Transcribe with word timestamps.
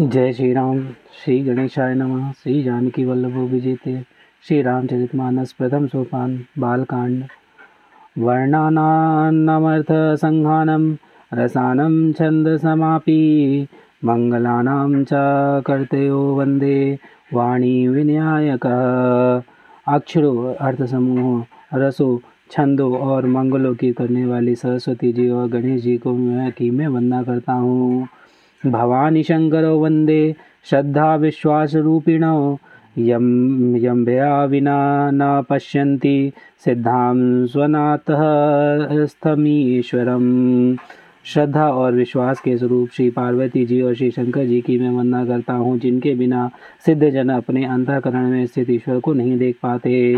जय 0.00 0.32
श्री 0.32 0.52
राम 0.52 0.78
श्री 1.14 1.38
गणेशाय 1.40 1.94
नमः। 1.94 2.30
श्री 2.32 2.62
जानकी 2.62 3.04
वल्लभ 3.04 3.36
विजेते। 3.50 4.02
श्री 4.48 4.62
रामचरित 4.62 5.14
मानस 5.14 5.52
प्रथम 5.52 5.86
सोपान 5.86 6.44
बालकांड। 6.58 7.22
वर्णानामर्थ 8.18 9.92
संहानम 9.92 10.96
रसानं 11.34 12.12
छन्दसमापि 12.12 13.68
मङ्गलानां 14.04 15.04
च 15.04 15.10
कर्तयो 15.66 16.20
वंदे। 16.34 16.98
वाणी 17.34 17.88
विनायक। 17.88 18.66
अक्षरों 19.88 20.54
अर्थ 20.54 20.82
समूह 20.82 21.44
रसो 21.74 22.20
छंदों 22.50 22.92
और 22.98 23.26
मंगलों 23.26 23.74
की 23.74 23.92
करने 23.92 24.26
वाली 24.26 24.54
सरस्वती 24.54 25.12
जी 25.12 25.30
और 25.30 25.48
गणेश 25.48 25.82
जी 25.82 25.96
को 25.96 26.14
मैं 26.14 26.52
की 26.52 26.70
मैं 26.70 26.88
वंदना 26.88 27.22
करता 27.22 27.52
हूँ। 27.52 28.08
भवानी 28.66 29.22
शंकर 29.22 29.64
वंदे 29.64 30.34
श्रद्धा 30.64 31.14
विश्वास 31.16 31.74
रूपिणो 31.74 32.58
यम 32.98 33.76
यम्भया 33.76 34.44
विना 34.44 35.10
न 35.10 35.42
पश्यन्ति 35.50 36.32
सिद्धां 36.64 37.46
स्वनातः 37.46 39.04
स्थमीश्वरम। 39.06 40.24
श्रद्धा 41.24 41.68
और 41.68 41.92
विश्वास 41.92 42.40
के 42.40 42.56
स्वरूप 42.58 42.88
श्री 42.92 43.10
पार्वती 43.10 43.64
जी 43.66 43.80
और 43.82 43.94
श्री 43.94 44.10
शंकर 44.10 44.44
जी 44.44 44.60
की 44.60 44.78
मैं 44.78 44.90
वंदना 44.90 45.24
करता 45.24 45.52
हूँ, 45.52 45.78
जिनके 45.78 46.14
बिना 46.14 46.50
सिद्ध 46.86 47.10
जन 47.10 47.28
अपने 47.28 47.64
अंतकरण 47.64 48.28
में 48.30 48.46
स्थित 48.46 48.70
ईश्वर 48.70 49.00
को 49.00 49.12
नहीं 49.12 49.38
देख 49.38 49.56
पाते। 49.62 50.16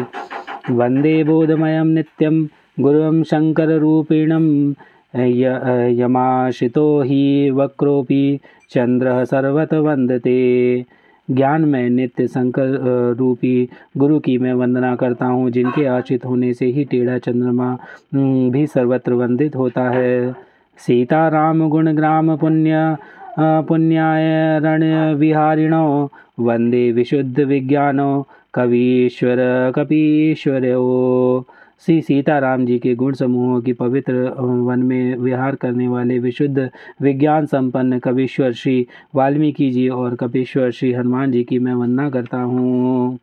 वंदे 0.70 1.22
बोधमयम 1.24 1.86
नित्यम 1.86 2.48
गुरुम 2.80 3.22
शंकर 3.22 3.78
रूपिणम 3.78 4.74
यमाशितो 5.16 7.00
ही 7.02 7.50
वक्रोपि 7.50 8.38
चंद्र 8.70 9.24
सर्वत 9.24 9.74
वंदते 9.74 10.84
ज्ञान 11.28 11.64
में 11.64 11.88
नित्य 11.90 12.26
शंकर 12.26 13.14
रूपी 13.18 13.68
गुरु 13.96 14.18
की 14.18 14.36
मैं 14.38 14.52
वंदना 14.52 14.94
करता 14.96 15.26
हूँ, 15.26 15.50
जिनके 15.50 15.84
आश्रित 15.86 16.24
होने 16.24 16.52
से 16.54 16.66
ही 16.66 16.84
टेढ़ा 16.84 17.18
चंद्रमा 17.18 17.76
भी 18.14 18.66
सर्वत्र 18.66 19.12
वंदित 19.12 19.56
होता 19.56 19.88
है। 19.90 20.32
सीता 20.78 21.28
राम 21.28 21.68
गुण 21.68 21.92
ग्राम 21.96 22.36
पुण्य 22.36 22.96
पुण्याय 23.38 24.58
रण 24.60 24.82
विहारिणो, 25.14 26.10
वंदे 26.40 26.90
विशुद्ध 26.92 27.40
विज्ञानो 27.40 28.26
कवीश्वर 28.54 29.38
कपीश्वरो। 29.76 31.44
श्री 31.84 32.02
सीताराम 32.02 32.66
जी 32.66 32.78
के 32.78 32.94
गुण 32.94 33.14
समूहों 33.14 33.60
की 33.60 33.72
पवित्र 33.72 34.14
वन 34.40 34.82
में 34.82 35.16
विहार 35.16 35.54
करने 35.54 35.88
वाले 35.88 36.18
विशुद्ध, 36.18 36.70
विज्ञान 37.02 37.46
संपन्न 37.46 37.98
कवीश्वर 37.98 38.52
श्री 38.52 38.86
वाल्मीकि 39.14 39.70
जी 39.70 39.88
और 39.88 40.14
कपीश्वर 40.14 40.70
श्री 40.70 40.92
हनुमान 40.92 41.32
जी 41.32 41.44
की 41.44 41.58
मैं 41.58 41.74
वंदना 41.74 42.10
करता 42.10 42.38
हूँ। 42.38 43.18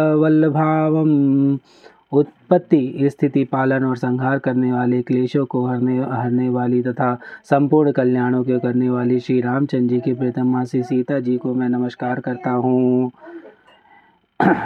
उत्पत्ति, 2.12 3.08
स्थिति 3.10 3.44
पालन 3.44 3.84
और 3.84 3.96
संहार 3.96 4.38
करने 4.38 4.72
वाले 4.72 5.00
क्लेशों 5.02 5.44
को 5.46 5.64
हरने 5.66 5.96
हरने 5.98 6.48
वाली 6.48 6.82
तथा 6.82 7.18
संपूर्ण 7.44 7.92
कल्याणों 7.92 8.42
के 8.44 8.58
करने 8.58 8.88
वाली 8.90 9.18
श्री 9.20 9.40
रामचंद्र 9.40 9.88
जी 9.88 10.00
की 10.00 10.12
प्रीतमा 10.12 10.64
श्री 10.64 10.82
सीता 10.82 11.18
जी 11.20 11.36
को 11.36 11.54
मैं 11.54 11.68
नमस्कार 11.68 12.20
करता 12.20 12.50
हूँ। 12.50 13.10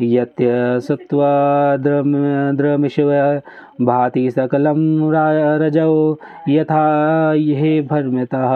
यत्यसत्त्वद्रमिशिव 0.00 1.00
भाति 3.82 4.30
सकलं 4.30 4.80
रजौ 5.62 6.16
यथा 6.48 6.84
ये 7.34 7.80
भ्रमितः। 7.90 8.52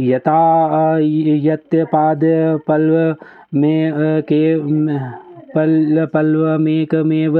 यथा 0.00 0.98
यत्यपादपल्व 1.48 3.16
में 3.54 3.92
के 4.22 4.42
पल्ल 5.54 6.06
पल्वमेकमेव 6.06 7.38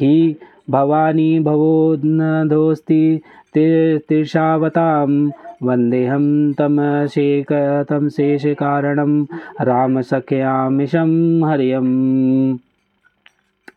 हि 0.00 0.36
भवानी 0.70 1.40
भवोदोस्ति 1.40 3.20
तीर्षावतां 3.56 5.30
वन्देऽहं 5.62 6.52
तं 6.52 7.06
शेक 7.06 7.52
तं 7.90 8.08
शेषकारणं 8.08 9.12
रामसख्यामिशं 9.60 11.10
हरियम्। 11.44 12.67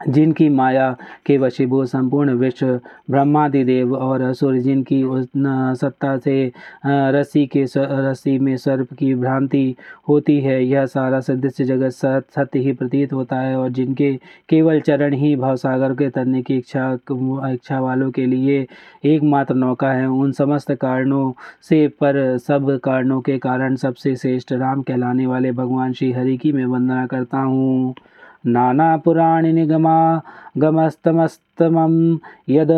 जिनकी 0.10 0.48
माया 0.50 0.90
के 1.26 1.38
वशीभूत 1.38 1.88
संपूर्ण 1.88 2.34
विश्व 2.36 2.68
ब्रह्मादि 3.12 3.64
देव 3.64 3.96
और 3.96 4.22
असुर 4.22 4.58
जिनकी 4.60 5.04
सत्ता 5.78 6.18
से 6.18 6.52
रस्सी 6.86 7.46
के 7.48 7.66
रस्सी 7.78 8.38
में 8.40 8.56
सर्प 8.58 8.94
की 8.94 9.14
भ्रांति 9.16 9.76
होती 10.10 10.40
है, 10.42 10.64
यह 10.64 10.86
सारा 10.86 11.20
सदस्य 11.20 11.64
जगत 11.66 11.92
सत, 11.92 12.26
सत्य 12.36 12.60
ही 12.60 12.74
प्रतीत 12.74 13.14
होता 13.14 13.40
है 13.40 13.56
और 13.58 13.70
जिनके 13.72 14.14
केवल 14.50 14.80
चरण 14.82 15.14
ही 15.14 15.36
भवसागर 15.36 15.94
के 15.94 16.10
तरने 16.10 16.42
की 16.42 16.58
इच्छा 16.58 16.92
इच्छा 17.52 17.80
वालों 17.80 18.10
के 18.12 18.26
लिए 18.26 18.66
एकमात्र 19.06 19.56
नौका 19.56 19.92
है, 19.92 20.08
उन 20.08 20.32
समस्त 20.32 20.72
कारणों 20.74 21.32
से 21.70 21.88
पर 22.02 22.38
सब 22.38 22.80
कारणों 22.84 23.22
के 23.22 23.38
कारण 23.40 23.76
सबसे 23.76 24.16
श्रेष्ठ 24.16 24.54
राम 24.54 24.82
कहलाने 24.82 25.26
वाले 25.28 25.52
भगवान 25.52 25.94
श्री 25.94 26.12
हरि 26.12 26.38
की 26.38 26.52
मैं 26.52 26.66
वंदना 26.66 27.06
करता 27.08 27.38
हूँ। 27.40 27.94
नानापुराणि 28.46 29.52
निगमागमस्तमस्तमं 29.54 31.94
यद् 32.56 32.72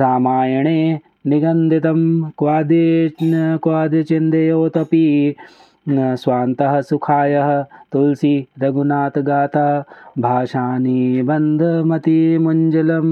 रामायणे 0.00 0.80
निगन्धितं 1.28 2.00
क्वादि 2.38 2.86
क्वादिचिन्देयोतपि 3.64 5.06
स्वान्तः 6.22 6.72
सुखाय 6.88 7.34
तुलसी 7.92 8.34
रघुनाथगाथा 8.62 9.66
भाषानि 10.24 11.00
बन्धमतिमुञ्जलं 11.28 13.08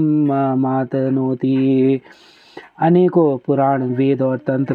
मातनोति 0.63 1.57
अनेकों 2.79 3.39
पुराण, 3.47 3.83
वेद 3.83 4.23
और 4.23 4.37
तंत्र 4.37 4.75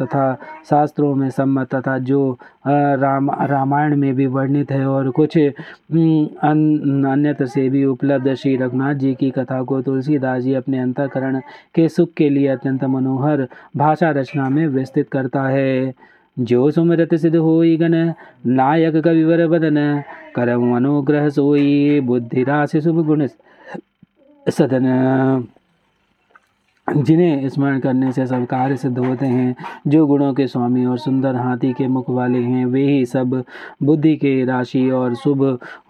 तथा 0.00 0.38
शास्त्रों 0.70 1.14
में 1.14 1.30
सम्मत 1.30 1.74
तथा 1.74 1.98
जो 1.98 2.38
राम, 2.66 3.30
रामायण 3.30 3.96
में 3.96 4.14
भी 4.14 4.26
वर्णित 4.26 4.70
है 4.70 4.86
और 4.86 5.10
कुछ 5.10 5.38
अन्यत्र 5.38 7.46
से 7.46 7.70
भी 7.70 7.84
उपलब्ध 7.84 8.34
श्री 8.34 8.56
रघुनाथ 8.56 8.94
जी 8.94 9.14
की 9.14 9.30
कथा 9.30 9.62
को 9.62 9.82
तुलसीदास 9.82 10.42
जी 10.42 10.54
अपने 10.54 10.78
अंतकरण 10.78 11.40
के 11.74 11.88
सुख 11.88 12.08
के 12.16 12.30
लिए 12.30 12.48
अत्यंत 12.48 12.84
मनोहर 12.84 13.48
भाषा 13.76 14.10
रचना 14.10 14.48
में 14.48 14.66
विस्तृत 14.66 15.08
करता 15.08 15.42
है। 15.42 15.94
जो 16.38 16.70
सुमरत 16.70 17.14
सिद्ध 17.14 17.36
हो 17.36 17.76
गण, 17.80 18.12
नायक 18.46 18.96
कविवर 18.96 19.48
बदन, 19.48 20.02
करम 20.34 20.76
अनुग्रह 20.76 21.28
सोई, 21.28 22.00
बुद्धि 22.00 22.42
राशि 22.42 22.80
शुभ 22.80 23.06
गुण 23.06 23.28
सदन। 24.46 25.46
जिन्हें 26.86 27.48
स्मरण 27.48 27.78
करने 27.80 28.10
से 28.12 28.26
सब 28.26 28.44
कार्य 28.46 28.76
सिद्ध 28.76 28.98
होते 28.98 29.26
हैं, 29.26 29.54
जो 29.86 30.06
गुणों 30.06 30.32
के 30.34 30.46
स्वामी 30.46 30.84
और 30.84 30.98
सुंदर 30.98 31.36
हाथी 31.36 31.72
के 31.72 31.86
मुख 31.88 32.10
वाले 32.10 32.38
हैं, 32.38 32.64
वे 32.66 32.84
ही 32.84 33.04
सब 33.06 33.42
बुद्धि 33.82 34.14
के 34.16 34.44
राशि 34.44 34.88
और 34.90 35.14
शुभ 35.14 35.42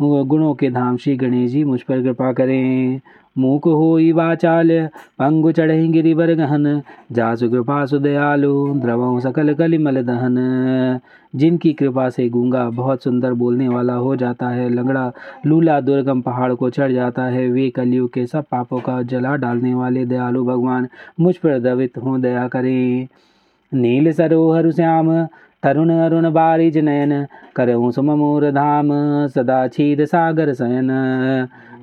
गुणों 0.02 0.54
के 0.54 0.70
धाम 0.70 0.96
श्री 0.96 1.16
गणेश 1.16 1.50
जी 1.50 1.64
मुझ 1.64 1.80
पर 1.82 2.02
कृपा 2.02 2.32
करें। 2.32 3.00
मूक 3.38 3.64
हो 3.64 3.98
वाचाल, 4.14 4.86
पंगु 5.18 5.52
चढ़े 5.52 5.88
गिरिवर 5.88 6.34
गहन। 6.34 6.82
जासु 7.12 7.50
कृपा 7.50 7.86
सुदयालु, 7.86 8.74
द्रव 8.76 9.20
सकल 9.20 9.54
कलिमल 9.54 10.02
दहन। 10.02 10.36
जिनकी 11.36 11.72
कृपा 11.72 12.08
से 12.08 12.28
गूँगा 12.28 12.70
बहुत 12.70 13.02
सुंदर 13.02 13.32
बोलने 13.32 13.68
वाला 13.68 13.94
हो 13.94 14.16
जाता 14.16 14.48
है, 14.48 14.68
लंगड़ा 14.68 15.12
लूला 15.46 15.80
दुर्गम 15.80 16.20
पहाड़ 16.20 16.54
को 16.54 16.70
चढ़ 16.70 16.92
जाता 16.92 17.22
है, 17.22 17.48
वे 17.48 17.70
कलयुग 17.70 18.12
के 18.12 18.26
सब 18.26 18.44
पापों 18.50 18.80
का 18.80 19.02
जला 19.02 19.36
डालने 19.36 19.74
वाले 19.74 20.04
दयालु 20.04 20.44
भगवान 20.44 20.88
मुझ 21.20 21.36
पर 21.36 21.58
दवित 21.58 21.98
हो 21.98 22.18
दया 22.18 22.48
करें। 22.48 23.08
नील 23.74 24.12
सरोहर 24.12 24.70
श्याम, 24.70 25.26
तरुण 25.62 25.90
अरुण 25.90 26.32
बारिज 26.32 26.78
नयन, 26.78 27.26
करऊँ 27.56 27.92
सुमोर 27.92 28.50
धाम, 28.50 28.88
सदा 29.26 29.66
क्षीर 29.66 30.04
सागर 30.04 30.52
सयन 30.52 30.88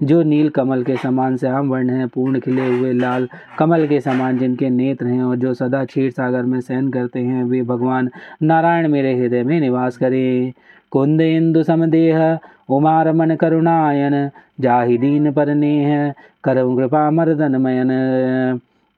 जो 0.05 0.21
नील 0.23 0.49
कमल 0.49 0.83
के 0.83 0.95
समान 0.97 1.37
श्याम 1.37 1.69
वर्ण 1.69 1.89
हैं, 1.89 2.07
पूर्ण 2.07 2.39
खिले 2.39 2.67
हुए 2.67 2.93
लाल 2.93 3.27
कमल 3.59 3.87
के 3.87 3.99
समान 3.99 4.37
जिनके 4.37 4.69
नेत्र 4.69 5.07
हैं 5.07 5.23
और 5.23 5.35
जो 5.35 5.53
सदा 5.53 5.83
क्षीर 5.85 6.11
सागर 6.11 6.43
में 6.43 6.59
सहन 6.61 6.89
करते 6.89 7.19
हैं, 7.19 7.43
वे 7.43 7.61
भगवान 7.61 8.09
नारायण 8.43 8.87
मेरे 8.87 9.15
हृदय 9.15 9.43
में 9.43 9.59
निवास 9.59 9.97
करें। 9.97 10.53
कुंद 10.91 11.21
इंदु 11.21 11.63
समदेह 11.63 12.39
उमार 12.69 13.11
मन 13.13 13.35
करुणायन 13.35 14.29
जाहिदीन 14.59 15.31
पर 15.31 15.53
नेह 15.55 16.13
करम 16.43 16.75
कृपा 16.75 17.09
मर्दन 17.11 17.55
मयन 17.55 17.89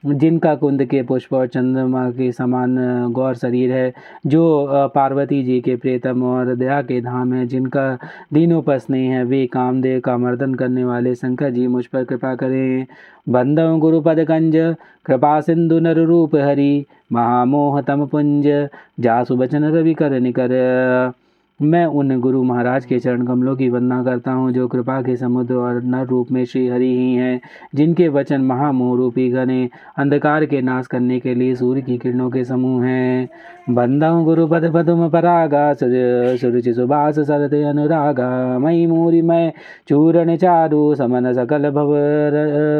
जिनका 0.06 0.54
कुंद 0.56 0.84
के 0.86 1.02
पुष्प 1.04 1.34
और 1.34 1.48
चंद्रमा 1.48 2.10
के 2.10 2.32
समान 2.32 2.76
गौर 3.12 3.36
शरीर 3.36 3.72
है, 3.72 3.94
जो 4.26 4.68
पार्वती 4.96 5.44
जी 5.44 5.60
के 5.62 5.76
प्रेतम 5.76 6.24
और 6.24 6.54
दया 6.56 6.82
के 6.82 7.02
धाम 7.02 7.34
है, 7.34 7.46
जिनका 7.48 7.98
दीनों 8.34 8.62
पर 8.62 8.80
स्नेह 8.80 9.12
है, 9.12 9.24
वे 9.24 9.46
कामदेव 9.48 10.00
का 10.00 10.18
मर्दन 10.18 10.54
करने 10.56 10.84
वाले 10.86 11.16
शंकर 11.16 11.50
जी 11.50 11.68
मुझ 11.68 11.86
पर 11.86 12.04
कृपा 12.04 12.36
करें। 12.36 12.86
बंदव 13.30 13.78
गुरुपद 13.80 14.24
कंज, 14.24 14.56
कृपा 15.06 15.40
सिंधु 15.42 15.80
नर 15.80 16.00
रूप 16.00 16.36
हरि, 16.36 16.86
महामोह 17.12 17.82
तम 17.82 18.06
पुंज, 18.06 18.70
जासु 19.00 19.36
बचन 19.36 19.64
रवि 19.64 19.94
कर 19.94 20.20
निकर। 20.20 20.50
मैं 21.60 21.86
उन 21.86 22.20
गुरु 22.20 22.42
महाराज 22.44 22.86
के 22.86 22.98
चरण 23.00 23.26
कमलों 23.26 23.56
की 23.56 23.68
वंदना 23.70 24.02
करता 24.04 24.32
हूँ, 24.32 24.52
जो 24.52 24.68
कृपा 24.68 25.02
के 25.02 25.16
समुद्र 25.16 25.56
और 25.56 25.82
नर 25.84 26.06
रूप 26.08 26.32
में 26.32 26.44
श्री 26.46 26.68
हरि 26.68 26.88
ही 26.88 27.14
हैं, 27.16 27.40
जिनके 27.76 28.08
वचन 28.10 28.42
महामोह 28.42 28.96
रूपी 28.98 29.30
घने 29.32 29.70
अंधकार 29.98 30.46
के 30.46 30.62
नाश 30.62 30.88
करने 30.88 31.20
के 31.20 31.36
लिए 31.36 31.56
सूर्य 31.56 31.82
की 31.82 31.98
किरणों 31.98 32.30
के 32.30 32.44
समूह 32.44 32.86
हैं। 32.86 33.30
बंदा 33.70 34.12
गुरु 34.24 34.48
पद 34.48 34.70
पदम 34.74 35.08
परागा 35.10 35.74
सुरुचि 35.76 36.74
सुबास 36.74 37.20
सरत 37.20 37.54
अनुरागा, 37.66 38.60
मई 38.60 38.86
मूरी 38.86 39.22
मैं 39.22 39.52
चूरण 39.88 40.36
चारु, 40.38 40.94
समन 40.96 41.34
सकल 41.34 41.70
भव 41.72 41.96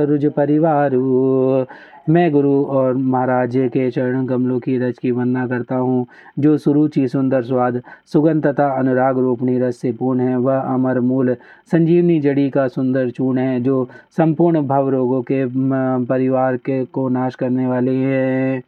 रुज 0.10 0.26
परिवारु। 0.34 1.66
मैं 2.10 2.32
गुरु 2.32 2.52
और 2.66 2.94
महाराज 2.94 3.56
के 3.74 3.90
चरण 3.92 4.26
कमलों 4.28 4.60
की 4.60 4.78
रज 4.78 4.98
की 4.98 5.12
वंदना 5.12 5.46
करता 5.48 5.76
हूँ, 5.76 6.06
जो 6.40 6.58
सुरुचि, 6.58 7.08
सुंदर 7.08 7.44
स्वाद, 7.44 7.82
सुगंध 8.06 8.46
तथा 8.48 8.68
अनुराग 8.80 9.20
रूपणी 9.20 9.58
रस 9.60 9.78
से 9.78 9.92
पूर्ण 9.92 10.20
है, 10.20 10.36
वह 10.38 10.58
अमर 10.58 11.00
मूल, 11.00 11.34
संजीवनी 11.72 12.20
जड़ी 12.20 12.50
का 12.50 12.68
सुंदर 12.68 13.10
चूर्ण 13.10 13.38
है, 13.38 13.60
जो 13.62 13.88
संपूर्ण 14.18 14.62
भव 14.68 14.90
रोगों 14.90 15.22
के 15.22 15.46
परिवार 16.06 16.58
के, 16.58 16.84
को 16.86 17.08
नाश 17.10 17.36
करने 17.36 17.68
वाले 17.68 17.96
हैं। 17.96 18.62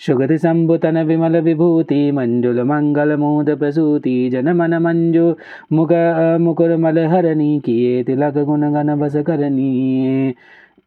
सुगति 0.00 0.38
संभुतन 0.38 1.02
विमल 1.02 1.40
विभूति, 1.40 2.10
मंजुल 2.12 2.62
मंगल 2.62 3.16
मोद 3.16 3.50
प्रसूति 3.50 4.28
जन 4.30 4.52
मन 4.56 4.78
मंजु, 4.82 5.34
मुख, 5.72 5.92
मुकुर 6.40 6.76
मल 6.76 6.98
हरणी 7.06 7.58
किए 7.60 8.02
तिलक 8.04 8.38
गुण 8.38 8.72
गण 8.72 8.96
बस 8.98 9.16
करनी। 9.26 10.34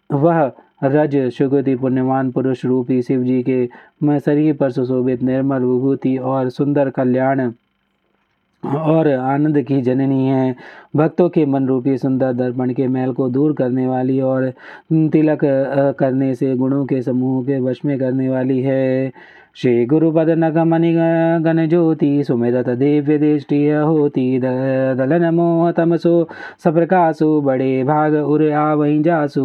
वह 0.09 0.51
रज 0.81 1.15
सुगति 1.33 1.75
पुण्यवान 1.75 2.31
पुरुष 2.31 2.63
रूपी 2.65 3.01
शिव 3.01 3.23
जी 3.23 3.41
के 3.49 4.19
शरीर 4.19 4.53
पर 4.55 4.71
सुशोभित, 4.71 5.23
निर्मल, 5.23 5.63
विभूति 5.63 6.15
और 6.17 6.49
सुंदर 6.49 6.89
कल्याण 6.89 7.51
और 8.63 9.07
आनंद 9.09 9.61
की 9.63 9.81
जननी 9.81 10.27
है। 10.27 10.55
भक्तों 10.95 11.29
के 11.29 11.45
मन 11.45 11.67
रूपी 11.67 11.97
सुंदर 11.97 12.33
दर्पण 12.33 12.73
के 12.73 12.87
मैल 12.87 13.13
को 13.13 13.29
दूर 13.29 13.53
करने 13.53 13.87
वाली 13.87 14.19
और 14.21 14.49
तिलक 14.93 15.39
करने 15.99 16.33
से 16.35 16.55
गुणों 16.55 16.85
के 16.85 17.01
समूह 17.01 17.43
के 17.45 17.59
वश 17.59 17.79
में 17.85 17.97
करने 17.99 18.29
वाली 18.29 18.61
है। 18.61 19.11
श्री 19.55 19.85
गुरुपद 19.85 20.29
नग 20.29 20.57
मणि 20.57 20.91
गण 21.43 21.65
ज्योति 21.69 22.23
सुमेदत 22.23 22.69
दिव्य 22.69 23.17
दृष्टि 23.17 23.67
होती 23.69 24.39
दलन 24.39 25.25
मोह 25.35 25.71
तमसो 25.71 26.13
सप्रकाशु 26.63 27.41
बड़े 27.41 27.83
भाग 27.83 28.13
उर 28.15 28.49
आ 28.51 28.73
वहीं 28.73 29.01
जासु। 29.03 29.41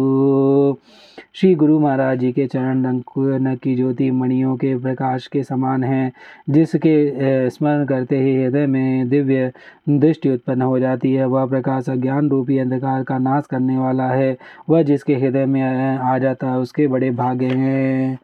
श्री 1.33 1.53
गुरु 1.55 1.79
महाराज 1.79 2.19
जी 2.19 2.31
के 2.31 2.45
चरण 2.47 2.85
रंग 2.85 3.57
की 3.57 3.75
ज्योति 3.75 4.09
मणियों 4.11 4.55
के 4.57 4.75
प्रकाश 4.77 5.27
के 5.27 5.43
समान 5.43 5.83
है, 5.83 6.11
जिसके 6.49 7.49
स्मरण 7.49 7.85
करते 7.85 8.19
ही 8.19 8.35
हृदय 8.35 8.65
में 8.67 9.09
दिव्य 9.09 9.51
दृष्टि 9.89 10.29
उत्पन्न 10.29 10.61
हो 10.61 10.79
जाती 10.79 11.13
है। 11.13 11.25
वह 11.25 11.45
प्रकाश 11.45 11.89
ज्ञान 11.89 12.29
रूपी 12.29 12.57
अंधकार 12.57 13.03
का 13.03 13.17
नाश 13.17 13.43
करने 13.51 13.77
वाला 13.77 14.07
है। 14.11 14.37
वह 14.69 14.83
जिसके 14.83 15.15
हृदय 15.15 15.45
में 15.45 15.61
आ 15.97 16.17
जाता 16.17 16.51
है, 16.51 16.57
उसके 16.57 16.87
बड़े 16.87 17.11
भाग्य 17.11 17.45
हैं। 17.47 18.19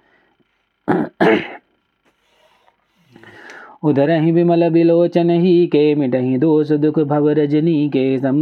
उधर 3.83 4.09
ही 4.21 4.31
विमल 4.31 4.69
बिलोचन 4.69 5.30
ही 5.30 5.65
के 5.68 5.83
मिटही 5.95 6.38
दोष 6.38 6.71
दुख 6.71 7.00
भव 7.00 7.30
रजनी 7.30 7.89
के, 7.89 8.18
सम 8.19 8.41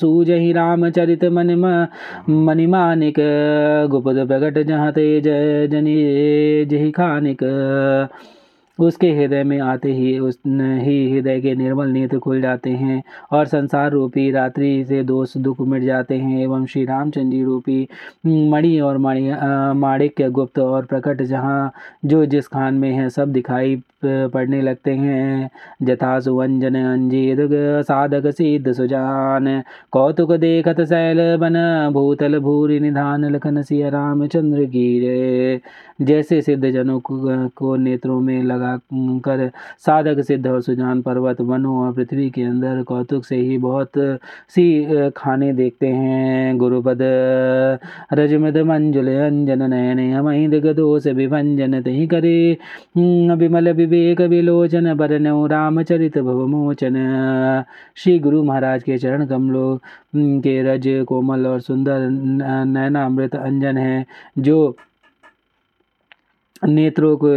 सूज 0.00 0.30
ही 0.30 0.52
रामचरित 0.52 1.24
मन 1.24 1.50
मणिमानिक 2.30 3.14
गुपद 3.90 4.26
प्रगट 4.26 4.58
जहाँ 4.58 4.92
तेज 4.92 5.28
जनी 5.70 5.96
जही 6.64 6.90
खानिक। 6.90 7.42
उसके 8.78 9.10
हृदय 9.10 9.42
में 9.44 9.58
आते 9.60 9.92
ही 9.92 10.18
उस 10.18 10.38
ही 10.46 11.10
हृदय 11.12 11.40
के 11.40 11.54
निर्मल 11.54 11.88
नेत्र 11.90 12.18
खुल 12.18 12.40
जाते 12.40 12.70
हैं 12.72 13.02
और 13.32 13.46
संसार 13.46 13.90
रूपी 13.92 14.30
रात्रि 14.30 14.84
से 14.88 15.02
दोष, 15.04 15.36
दुख 15.36 15.60
मिट 15.60 15.82
जाते 15.82 16.14
हैं 16.16 16.40
एवं 16.42 16.66
श्री 16.66 16.84
रामचंद्र 16.84 17.30
जी 17.30 17.42
रूपी 17.44 17.88
मणि 18.26 18.78
और 18.80 18.98
मणि 18.98 19.30
माणिक्य, 19.76 20.28
गुप्त 20.30 20.58
और 20.58 20.84
प्रकट 20.86 21.22
जहाँ 21.24 21.72
जो 22.04 22.24
जिस 22.26 22.48
खान 22.48 22.74
में 22.74 22.90
है 22.92 23.08
सब 23.10 23.32
दिखाई 23.32 23.82
पड़ने 24.04 24.60
लगते 24.62 24.90
हैं। 24.94 25.50
जथा 25.82 26.18
सुवंजन 26.20 26.74
अंजीद 26.76 27.38
साधक 27.82 28.26
सिद्ध 28.32 28.72
सुजान, 28.72 29.62
कौतुक 29.92 30.32
देखत 30.34 30.80
शैल 30.82 31.36
बन, 31.36 31.54
भूतल 31.92 32.38
भूरि 32.40 32.78
निधान 32.80 33.24
लखन 33.34 33.62
सिया 33.62 33.88
रामचंद्र 33.88 34.64
गिरे 34.66 35.60
जैसे 36.00 36.40
सिद्ध 36.42 36.70
जनों 36.70 37.00
को 37.00 37.74
नेत्रों 37.76 38.20
में 38.20 38.42
लगा 38.42 38.65
कर। 39.24 39.50
साधक, 39.78 40.20
सिद्ध 40.20 40.46
और 40.46 40.60
सुजान, 40.60 41.02
पर्वत, 41.02 41.40
वनों 41.40 41.76
और 41.78 41.92
पृथ्वी 41.92 42.28
के 42.30 42.42
अंदर 42.42 42.82
कौतुक 42.82 43.24
से 43.24 43.36
ही 43.36 43.58
बहुत 43.58 43.92
सी 44.48 44.66
खाने 45.16 45.52
देखते 45.52 45.86
हैं 45.88 46.56
गुरुपद। 46.58 46.98
रजमद, 48.12 48.56
मंजुल, 48.58 49.08
अंजन, 49.08 49.62
नयन 49.70 50.00
हम 50.14 50.30
दिगदोष 50.50 51.06
विभंजन, 51.06 51.80
तही 51.82 52.06
करे। 52.06 52.56
विमल, 53.36 53.72
विवेक, 53.72 54.20
विलोचन, 54.20 54.94
बरनौ, 54.94 55.46
रामचरित, 55.46 56.18
भवमोचन। 56.18 56.94
श्री 57.96 58.18
गुरु 58.18 58.42
महाराज 58.44 58.82
के 58.82 58.98
चरण 58.98 59.26
कमलों 59.26 59.76
के 60.40 60.62
रज, 60.62 60.84
कोमल 61.08 61.46
और 61.46 61.60
सुंदर 61.60 62.08
नयनामृत 62.10 63.34
अंजन 63.34 63.76
है, 63.76 64.04
जो 64.38 64.76
नेत्रों 66.64 67.16
को 67.16 67.28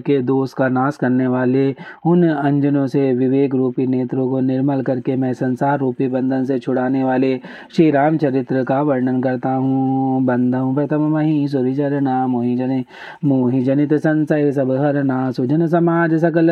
के 0.00 0.20
दोष 0.22 0.52
का 0.52 0.68
नाश 0.68 0.96
करने 0.96 1.26
वाले, 1.26 1.74
उन 2.06 2.22
अंजनों 2.28 2.86
से 2.86 3.12
विवेक 3.12 3.54
रूपी 3.54 3.86
नेत्रों 3.86 4.28
को 4.30 4.40
निर्मल 4.40 4.82
करके 4.82 5.16
मैं 5.16 5.32
संसार 5.32 5.78
रूपी 5.78 6.08
बंधन 6.08 6.44
से 6.44 6.58
छुड़ाने 6.58 7.02
वाले 7.04 7.36
श्री 7.76 7.90
रामचरित्र 7.90 8.64
का 8.64 8.80
वर्णन 8.82 9.20
करता 9.22 9.54
हूँ। 9.54 10.24
बंधम 10.24 10.74
प्रथम 10.74 11.08
मही 11.14 11.46
सुरी 11.48 11.74
चरना 11.74 12.26
मोहि 12.26 12.56
जने, 12.56 12.84
मोहि 13.24 13.62
जनित 13.62 13.94
संशय 13.96 14.52
सब 14.52 14.70
हरना 14.80 15.30
सुजन 15.30 15.66
समाज 15.66 16.14
सकल। 16.16 16.50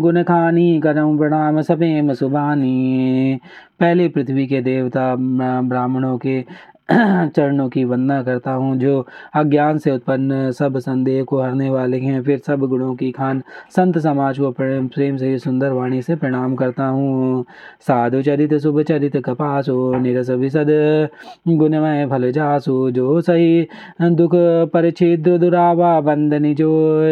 गुण 0.00 0.22
खानी 0.22 0.80
करम 0.80 1.16
प्रणाम 1.18 1.60
सपेम 1.60 2.12
सुबानी। 2.12 3.38
पहले 3.80 4.08
पृथ्वी 4.08 4.46
के 4.46 4.60
देवता 4.62 5.14
ब्राह्मणों 5.18 6.16
के 6.18 6.44
चरणों 7.36 7.68
की 7.68 7.84
वंदना 7.84 8.22
करता 8.22 8.52
हूँ, 8.52 8.76
जो 8.76 9.06
अज्ञान 9.34 9.78
से 9.78 9.90
उत्पन्न 9.90 10.50
सब 10.50 10.78
संदेह 10.78 11.22
को 11.24 11.42
हरने 11.42 11.70
वाले 11.70 11.98
हैं। 11.98 12.22
फिर 12.22 12.38
सब 12.46 12.60
गुणों 12.60 12.94
की 12.94 13.10
खान 13.12 13.42
संत 13.76 13.98
समाज 13.98 14.38
को 14.38 14.50
प्रेम 14.50 14.88
प्रेम 14.88 15.16
से 15.16 15.38
सुंदर 15.38 15.72
वाणी 15.72 16.02
से 16.02 16.16
प्रणाम 16.16 16.54
करता 16.56 16.86
हूँ। 16.86 17.44
साधु 17.80 18.22
चरित, 18.22 18.54
शुभ 18.54 18.82
चरित, 18.82 19.16
कपासो 19.16 19.94
निरस 19.98 20.30
विशद, 20.30 21.08
गुणमय 21.48 22.06
फल 22.06 22.30
जासु, 22.32 22.90
जो 22.90 23.20
सही 23.20 23.68
दुख 24.02 24.30
परिचिद्र 24.72 25.38
दुरावा 25.38 26.00
बंदनी 26.00 26.54
जो, 26.54 26.70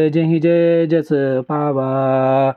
जही 0.08 0.40
जय 0.40 0.86
जस 0.86 1.08
पावा। 1.48 2.54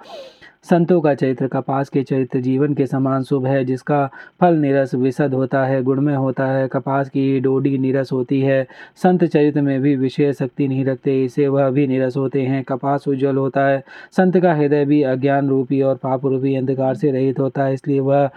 संतों 0.65 0.99
का 1.01 1.13
चरित्र, 1.13 1.47
कपास 1.47 1.89
के 1.89 2.01
चरित्र, 2.03 2.39
जीवन 2.39 2.73
के 2.73 2.85
समान 2.87 3.23
शुभ 3.23 3.45
है, 3.45 3.63
जिसका 3.65 4.05
फल 4.41 4.55
निरस 4.55 4.93
विशद 4.95 5.33
होता 5.33 5.63
है, 5.65 5.81
गुणमय 5.83 6.15
होता 6.15 6.45
है, 6.45 6.67
कपास 6.67 7.09
की 7.09 7.39
डोडी 7.39 7.77
निरस 7.77 8.11
होती 8.11 8.39
है, 8.41 8.67
संत 9.03 9.23
चरित्र 9.23 9.61
में 9.61 9.81
भी 9.81 9.95
विशेष 9.95 10.37
शक्ति 10.37 10.67
नहीं 10.67 10.85
रखते, 10.85 11.23
इसे 11.23 11.47
वह 11.47 11.69
भी 11.69 11.87
निरस 11.87 12.17
होते 12.17 12.41
हैं, 12.41 12.63
कपास 12.63 13.07
उज्जवल 13.07 13.37
होता 13.37 13.65
है, 13.67 13.83
संत 14.11 14.37
का 14.37 14.53
हृदय 14.53 14.85
भी 14.85 15.01
अज्ञान 15.03 15.49
रूपी 15.49 15.81
और 15.81 15.95
पाप 15.95 16.25
रूपी 16.25 16.55
अंधकार 16.55 16.95
से 16.95 17.11
रहित 17.11 17.39
होता 17.39 17.63
है, 17.63 17.73
इसलिए 17.73 17.99
वह 17.99 18.29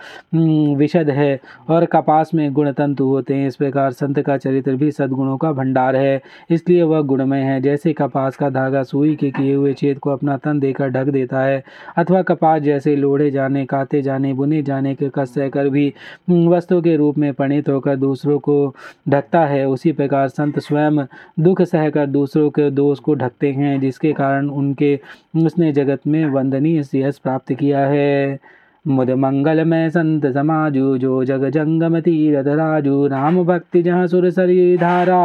विशद 0.76 1.10
है, 1.10 1.40
और 1.70 1.84
कपास 1.84 2.34
में 2.34 2.52
गुण 2.52 2.72
तंतु 2.72 3.04
होते 3.04 3.34
हैं, 3.34 3.46
इस 3.46 3.56
प्रकार 3.56 3.92
संत 3.92 4.20
का 4.20 4.36
चरित्र 4.36 4.74
भी 4.76 4.90
सदगुणों 4.90 5.36
का 5.36 5.52
भंडार 5.52 5.96
है, 5.96 6.20
इसलिए 6.50 6.82
वह 6.82 7.00
गुणमय 7.04 7.42
है, 7.42 7.60
जैसे 7.60 7.92
कपास 7.92 8.36
का 8.36 8.50
धागा 8.50 8.82
सुई 8.82 9.14
के 9.16 9.30
किए 9.30 9.54
हुए 9.54 9.72
छेद 9.74 9.98
को 9.98 10.10
अपना 10.10 10.36
तन 10.36 10.60
देकर 10.60 10.88
ढक 10.88 11.06
देता 11.06 11.40
है, 11.40 11.62
अथवा 11.96 12.15
अथवा 12.16 12.34
कपास 12.34 12.62
जैसे 12.62 12.94
लोढ़े 12.96 13.30
जाने 13.30 13.64
काते 13.66 14.00
जाने 14.02 14.32
बुने 14.32 14.62
जाने 14.62 14.94
के 14.94 15.08
कस 15.14 15.34
सहकर 15.34 15.68
भी 15.68 15.92
वस्तु 16.30 16.80
के 16.82 16.96
रूप 16.96 17.18
में 17.18 17.32
परिणित 17.34 17.68
होकर 17.68 17.96
दूसरों 17.96 18.38
को 18.38 18.74
ढकता 19.08 19.44
है। 19.46 19.66
उसी 19.68 19.92
प्रकार 19.92 20.28
संत 20.28 20.58
स्वयं 20.58 21.04
दुख 21.40 21.62
सहकर 21.62 22.06
दूसरों 22.06 22.50
के 22.50 22.70
दोष 22.70 22.98
को 22.98 23.14
ढकते 23.14 23.52
हैं 23.52 23.78
जिसके 23.80 24.12
कारण 24.12 24.48
उनके 24.50 24.98
उसने 25.44 25.72
जगत 25.72 26.06
में 26.06 26.24
वंदनीय 26.26 26.84
यश 26.94 27.18
प्राप्त 27.18 27.52
किया 27.52 27.86
है। 27.86 28.38
मुद 28.84 29.10
मंगल 29.10 29.64
में 29.64 29.88
संत 29.90 30.26
समाजू 30.26 30.96
जो 30.98 31.24
जग 31.24 31.48
जंगम 31.50 31.98
तीरथ 32.00 32.46
राजू 32.56 33.06
राम 33.06 33.42
भक्ति 33.44 33.82
जहाँ 33.82 34.06
सुर 34.06 34.30
सरी 34.30 34.76
धारा 34.76 35.22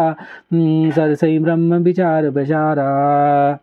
हम्म, 0.53 0.91
सरसई 0.91 1.38
ब्रह्म 1.39 1.77
विचार 1.83 2.29
बचारा 2.29 3.60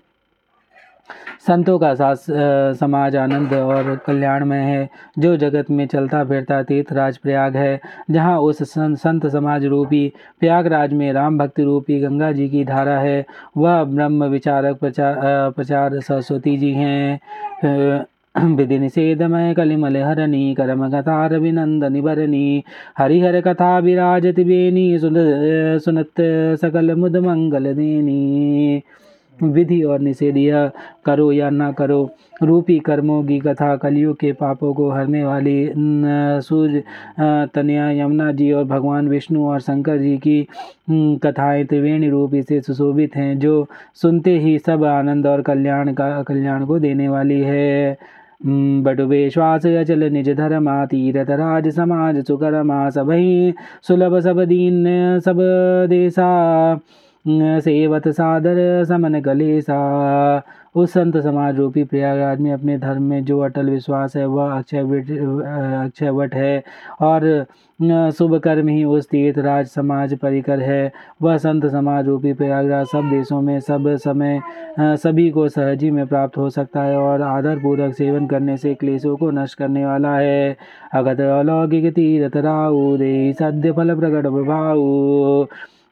संतों 1.43 1.79
का 1.79 1.93
सास 1.95 2.27
समाज 2.79 3.17
आनंद 3.17 3.53
और 3.55 3.95
कल्याण 4.07 4.45
में 4.45 4.61
है। 4.61 4.89
जो 5.19 5.37
जगत 5.37 5.71
में 5.71 5.87
चलता 5.87 6.25
फिरता 6.25 6.63
तीर्थराज 6.63 7.17
प्रयाग 7.19 7.57
है, 7.57 7.81
जहाँ 8.11 8.39
उस 8.41 8.63
संत 8.73 9.27
समाज 9.27 9.65
रूपी, 9.67 10.13
प्रयागराज 10.41 10.93
में 10.93 11.13
राम 11.13 11.39
भक्ति 11.39 11.63
रूपी 11.63 12.01
गंगा 12.01 12.33
जी 12.33 12.49
की 12.49 12.65
धारा 12.65 12.99
है, 12.99 13.25
वह 13.57 13.83
ब्रह्म 13.85 14.25
विचारक 14.27 14.79
प्रचार 14.79 15.51
प्रचार 15.51 16.01
सरस्वती 16.01 16.57
जी 16.57 16.73
हैं। 16.73 18.07
विधि 18.47 18.79
निषेधमय 18.79 19.55
कलिमल 19.55 19.97
हरणी, 19.97 20.55
करम 20.55 20.89
कथार 20.91 21.37
विनंदनी 21.39 22.01
भरणी 22.01 22.63
हरिहर 22.99 23.41
कथा 23.41 23.79
विराजति 23.79 24.45
बेनी, 24.45 24.99
सुन 24.99 25.15
सुनत 25.79 26.21
सकल 26.61 26.95
मुद 26.95 27.17
मंगल 27.17 27.73
देनी। 27.75 28.83
विधि 29.43 29.83
और 29.83 30.01
निषेध 30.01 30.37
यह 30.37 30.71
करो 31.05 31.31
या 31.33 31.51
ना 31.51 31.71
करो, 31.73 32.11
रूपी 32.43 32.79
कर्मों 32.79 33.23
की 33.25 33.39
कथा 33.41 33.75
कलियुग 33.77 34.17
के 34.17 34.33
पापों 34.33 34.73
को 34.75 34.91
हरने 34.91 35.25
वाली 35.25 35.73
सूर्य 36.43 36.83
तनया, 37.55 37.91
यमुना 37.93 38.31
जी 38.33 38.51
और 38.53 38.65
भगवान 38.65 39.09
विष्णु 39.09 39.47
और 39.47 39.61
शंकर 39.61 39.99
जी 39.99 40.17
की 40.19 40.47
कथाएँ 41.25 41.65
त्रिवेणी 41.65 42.09
रूपी 42.11 42.43
से 42.43 42.61
सुशोभित 42.61 43.17
हैं, 43.17 43.39
जो 43.39 43.67
सुनते 43.95 44.39
ही 44.39 44.59
सब 44.59 44.85
आनंद 44.85 45.27
और 45.27 45.43
कल्याण 45.43 45.93
का, 45.93 46.23
कल्याण 46.23 46.65
को 46.67 46.79
देने 46.79 47.09
वाली 47.09 47.41
है। 47.41 47.97
बटु 48.41 49.31
श्वास 49.31 49.67
अचल 49.67 50.03
निज 50.13 50.29
धर्मा, 50.31 50.85
तीरथ 50.87 51.31
राज, 51.31 51.69
समाज 51.69 52.25
सुकरमा, 52.27 52.89
सबही 52.91 53.55
सुलभ, 53.83 54.19
सब 54.21 54.45
दीन, 54.45 54.85
सब 55.21 55.39
देसा। 55.89 56.29
सेवत 57.29 58.09
सादर 58.11 58.85
समन 58.85 59.21
कलेसा। 59.21 60.43
उस 60.75 60.91
संत 60.93 61.17
समाज 61.17 61.57
रूपी 61.57 61.83
प्रयागराज 61.85 62.41
में 62.41 62.53
अपने 62.53 62.77
धर्म 62.79 63.03
में 63.03 63.25
जो 63.25 63.39
अटल 63.41 63.71
विश्वास 63.71 64.17
है, 64.17 64.27
वह 64.27 64.53
अक्षय 64.53 64.79
अक्षय 64.79 66.11
वट 66.11 66.35
है 66.35 66.63
और 67.01 67.47
शुभ 68.13 68.37
कर्म 68.45 68.69
ही 68.69 68.85
उस 68.87 69.09
तीर्थराज 69.09 69.67
समाज 69.67 70.15
परिकर 70.19 70.61
है। 70.61 70.93
वह 71.23 71.37
संत 71.39 71.67
समाज 71.67 72.07
रूपी 72.07 72.33
प्रयागराज 72.33 72.87
सब 72.87 73.11
देशों 73.11 73.41
में, 73.41 73.59
सब 73.61 73.89
समय 73.97 74.41
सभी 74.79 75.29
को 75.31 75.49
सहजी 75.49 75.91
में 75.91 76.07
प्राप्त 76.07 76.37
हो 76.39 76.49
सकता 76.51 76.83
है 76.83 76.97
और 76.97 77.23
आदर 77.23 77.59
पूर्वक 77.59 77.95
सेवन 77.95 78.27
करने 78.27 78.57
से 78.57 78.75
क्लेशों 78.75 79.17
को 79.17 79.31
नष्ट 79.33 79.59
करने 79.59 79.87
वाला 79.87 80.17
है। 80.17 80.57
अगत 80.95 81.21
अलौकिक 81.21 81.93
तीर्थ 81.95 82.37
राऊ 82.37 82.97
दे 82.97 83.33
सद्य 83.33 83.73
फल 83.73 83.95
प्रकट 83.95 84.27
प्रभाऊ। 84.27 85.47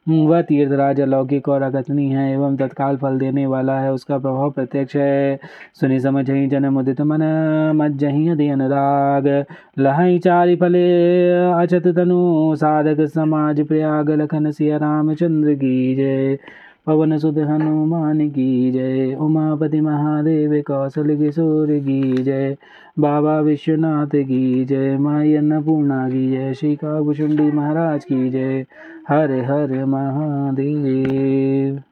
वह 0.07 0.41
तीर्थराज 0.41 0.99
अलौकिक 1.01 1.47
और 1.49 1.61
अगतनी 1.61 2.07
है 2.09 2.31
एवं 2.33 2.55
तत्काल 2.57 2.97
फल 2.97 3.17
देने 3.19 3.45
वाला 3.45 3.79
है। 3.79 3.91
उसका 3.93 4.17
प्रभाव 4.17 4.51
प्रत्यक्ष 4.51 4.95
है। 4.95 5.39
सुनि 5.79 5.99
समझ 5.99 6.29
ही 6.29 6.47
जन 6.47 6.65
मुदित 6.65 7.01
मन 7.01 7.23
मज्जही 7.75 8.27
अधि 8.29 8.49
अनुराग 8.49 9.27
लहई 9.79 10.19
चारि 10.19 10.55
फले 10.55 10.85
अचत 11.51 11.87
तनु 11.87 12.55
साधक 12.55 13.01
समाज 13.07 13.61
प्रयाग, 13.67 14.09
लखन 14.11 14.51
सिया 14.51 14.77
रामचंद्र 14.77 15.53
की 15.53 15.95
जय। 15.95 16.37
पवन 16.87 17.17
सुध 17.17 17.39
हनुमान 17.39 18.29
की 18.29 18.71
जय। 18.71 19.15
उमापति 19.15 19.81
महादेव 19.81 20.63
कौशल 20.67 21.17
किशोर 21.17 21.67
की 21.67 22.23
जय। 22.23 22.57
बाबा 22.99 23.39
विश्वनाथ 23.39 24.07
की 24.07 24.65
जय। 24.65 24.97
माई 24.97 25.33
अन्नपूर्णा 25.33 26.09
की 26.09 26.31
जय। 26.31 26.53
श्री 26.53 26.75
काकुशुंडी 26.75 27.51
महाराज 27.51 28.03
की 28.03 28.29
जय। 28.29 28.65
हर 29.09 29.31
हर 29.31 29.85
महादेव। 29.85 31.83